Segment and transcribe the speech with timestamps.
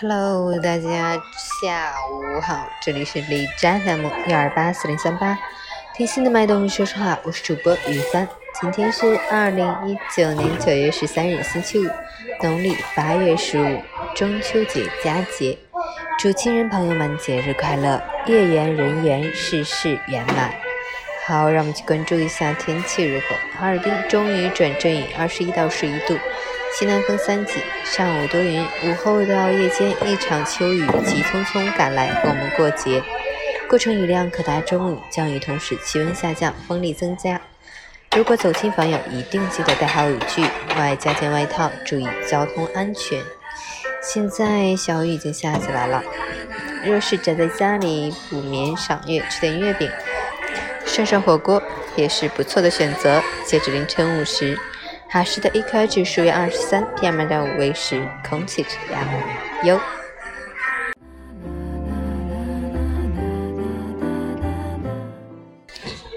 [0.00, 1.22] Hello，大家
[1.62, 5.38] 下午好，这里是李扎 FM 幺二八四零三八，
[5.94, 8.26] 听心的脉动，说实话，我是主播雨帆。
[8.60, 11.88] 今天是二零一九年九月十三日，星期五，
[12.42, 13.80] 农历八月十五，
[14.16, 15.56] 中秋节佳节，
[16.18, 20.52] 祝亲人朋友们节日快乐，月圆人圆，事事圆满。
[21.24, 23.36] 好，让我们去关注一下天气如何。
[23.58, 26.18] 哈尔滨终于转阵雨，二十一到十一度。
[26.76, 27.52] 西南风三级，
[27.84, 33.00] 上午多云，午后到夜间一场秋雨急匆匆赶来和我们过节，
[33.68, 37.40] 过程雨量可达中雨，降雨同时气温下降，风力增加。
[38.16, 40.42] 如果走亲访友，一定记得带好雨具，
[40.76, 43.22] 外加件外套，注意交通安全。
[44.02, 46.02] 现在小雨已经下起来了，
[46.84, 49.88] 若是宅在家里补眠赏月，吃点月饼，
[50.84, 51.62] 涮涮火锅
[51.94, 53.22] 也是不错的选择。
[53.46, 54.58] 截止凌晨五时。
[55.14, 59.00] 哈市的 AQI 指数为二十三，PM 二点五为十，空气质量
[59.62, 59.80] 优。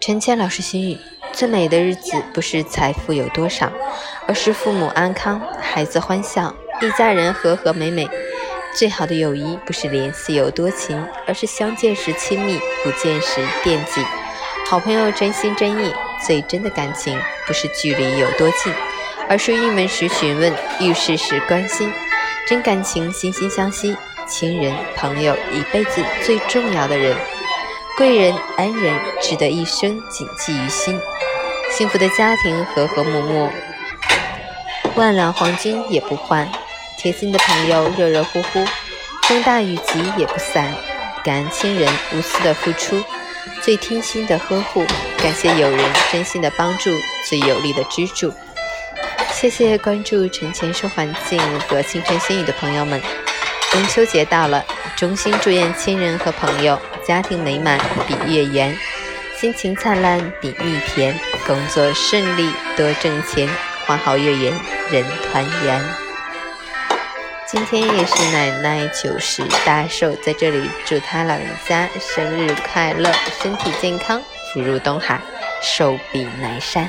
[0.00, 0.98] 陈谦老师心语：
[1.30, 3.70] 最美的日子不是财富有多少，
[4.26, 8.08] 而是父母安康，孩子欢笑，一家人和和美美。
[8.74, 14.04] 最好的友谊不是联系有多勤，而是相见时亲密，不见时惦记。
[14.66, 15.94] 好朋友真心真意。
[16.22, 18.70] 最真的感情不是距离有多近，
[19.30, 21.88] 而是郁闷时询问，遇事时关心。
[22.48, 23.96] 真感情惺惺相惜，
[24.28, 27.16] 亲人朋友一辈子最重要的人，
[27.96, 28.92] 贵人恩人
[29.22, 31.00] 值得一生谨记于心。
[31.70, 33.48] 幸福的家庭和和睦睦，
[34.96, 36.50] 万两黄金也不换。
[36.98, 38.64] 贴心的朋友热热乎乎，
[39.28, 40.74] 风大雨急也不散。
[41.22, 43.00] 感恩亲人无私的付出。
[43.62, 44.84] 最贴心的呵护，
[45.22, 45.78] 感谢友人
[46.10, 46.90] 真心的帮助，
[47.28, 48.34] 最有力的支柱。
[49.40, 53.00] 谢谢关注陈前说环境和青春心语的朋友们。
[53.70, 54.62] 中秋节到了，
[54.94, 58.76] 衷心祝愿亲人和朋友家庭美满比月圆，
[59.34, 63.48] 心情灿烂比蜜甜，工作顺利多挣钱，
[63.86, 64.52] 花好月圆
[64.90, 65.02] 人
[65.32, 65.82] 团圆。
[67.46, 73.10] 今天也是奶奶九十大寿，在这里祝她老人家生日快乐，
[73.42, 75.18] 身体健康，福如东海，
[75.62, 76.86] 寿比南山。